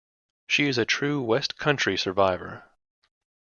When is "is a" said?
0.67-0.85